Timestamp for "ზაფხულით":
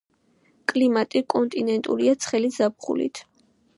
2.57-3.23